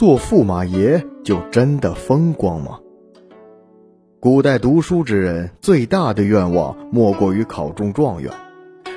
[0.00, 2.78] 做驸马爷就真的风光吗？
[4.18, 8.32] 古代读书之人最大的愿望莫过于考中状元。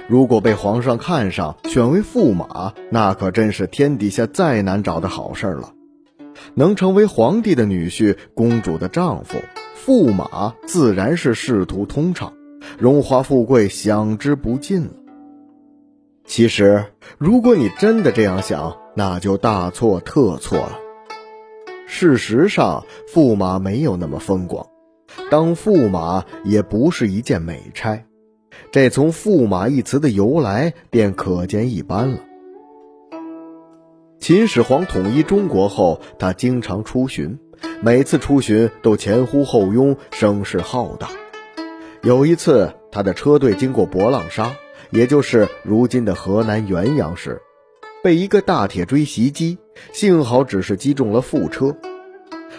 [0.08, 5.74] 如果被皇上看上，选为驸马，那可真是天底下再难找的好事了。
[6.54, 9.40] 能成为皇帝的女婿、公主的丈夫，
[9.86, 12.32] 驸马自然是仕途通畅，
[12.80, 14.92] 荣华富贵享之不尽了。
[16.26, 16.86] 其实，
[17.18, 20.80] 如果你真的这样想，那就大错特错了。
[22.04, 24.68] 事实上，驸马没有那么风光，
[25.32, 28.04] 当驸马也不是一件美差。
[28.74, 32.18] 这从“驸马”一词的由来便可见一斑了。
[34.20, 37.40] 秦始皇统一中国后，他经常出巡，
[37.82, 41.08] 每次出巡都前呼后拥，声势浩大。
[42.02, 44.52] 有一次，他的车队经过博浪沙，
[44.90, 47.42] 也就是如今的河南原阳时，
[48.04, 49.58] 被一个大铁锥袭击，
[49.94, 51.78] 幸好只是击中了副车，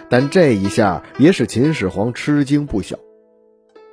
[0.08, 2.98] 但这一下也使秦始皇吃惊不小。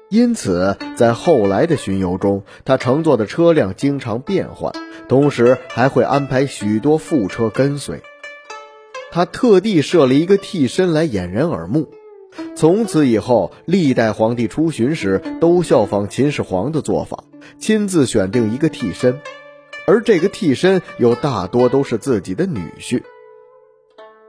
[0.10, 4.74] 因此，在后来的巡游中，他乘坐的车辆经常变换，
[5.08, 8.02] 同时还会安排许多副车跟随。
[9.12, 11.90] 他特地设了一个替身来掩人耳目。
[12.56, 17.24] 从此以后，历代皇帝出巡时都效仿秦始皇的做法，
[17.58, 19.20] 亲自选定一个替身，
[19.88, 23.02] 而这个替身又大多都是自己的女婿。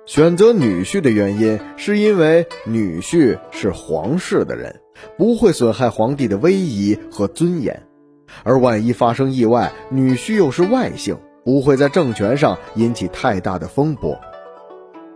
[0.04, 4.80] 选择女婿的原因，是因为女婿是皇室的人，
[5.16, 7.72] 不会损害皇帝的威仪和尊严；
[8.42, 14.18] 而万一发生意外，女婿又是外姓，不会在政权上引起太大的风波。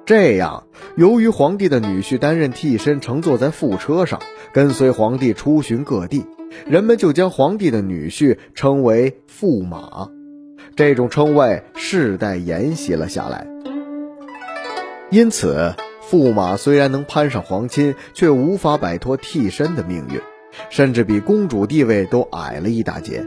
[0.05, 4.20] 这样，由于皇帝的女婿担任替身，乘坐在副车上，
[4.53, 6.25] 跟随皇帝出巡各地，
[6.64, 10.09] 人们就将皇帝的女婿称为驸马，
[10.77, 13.48] 这种称谓世代沿袭了下来。
[15.11, 15.75] 因此，
[16.11, 20.21] 驸马虽然能攀上皇亲，却无法摆脱替身的命运，
[20.69, 23.25] 甚至比公主地位都矮了一大截。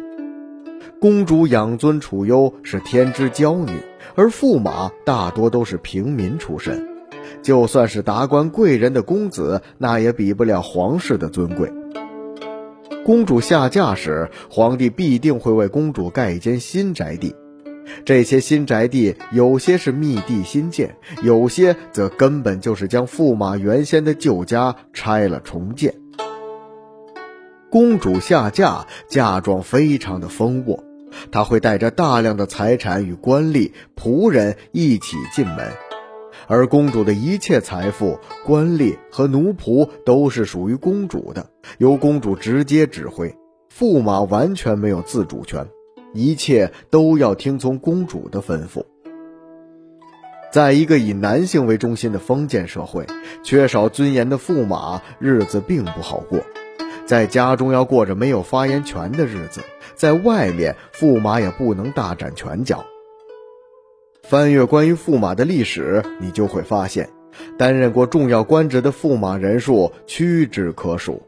[0.99, 3.71] 公主养尊处优是天之娇女，
[4.15, 6.85] 而驸马大多都是平民出身，
[7.41, 11.71] 就算是达官贵人的公子，那也比不了皇室的尊贵。
[13.05, 17.33] 公主下嫁时，皇帝必定会为公主盖一间新宅地。
[18.05, 25.95] 这些新宅地有些是密地新建，有些则根本就是将驸马原先的旧家拆了重建。
[27.69, 30.83] 公主下嫁，嫁妆非常的丰沃，
[31.31, 35.71] 她会带着大量的财产与官吏、仆人一起进门，
[36.47, 43.35] 而公主的一切财富、官吏和奴仆都是属于公主的，由公主直接指挥，
[43.77, 45.67] 驸马完全没有自主权。
[46.13, 48.83] 一切都要听从公主的吩咐。
[50.51, 53.05] 在一个以男性为中心的封建社会，
[53.43, 56.39] 缺少尊严的驸马日子并不好过。
[57.05, 59.61] 在家中要过着没有发言权的日子，
[59.95, 62.85] 在外面驸马也不能大展拳脚。
[64.23, 67.09] 翻阅关于驸马的历史，你就会发现，
[67.57, 71.21] 担任过重要官职的驸马人数屈指可数，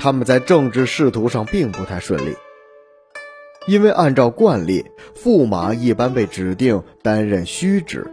[0.00, 2.36] 他们在政治仕途上并不太顺利。
[3.68, 8.10] 因为按照惯例，驸马一般被指定担任虚职。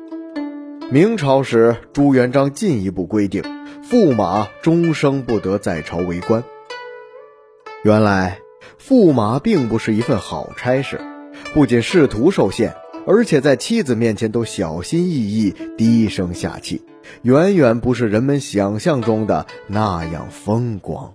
[0.91, 3.41] 明朝时，朱元璋进一步规定，
[3.89, 6.43] 驸马终生不得在朝为官。
[7.83, 8.39] 原来，
[8.85, 10.99] 驸马并不是一份好差事，
[11.53, 12.75] 不仅仕途受限，
[13.07, 16.83] 而且在妻子面前都小心翼翼、低声下气，
[17.21, 21.13] 远远不是人们想象中的那样风光。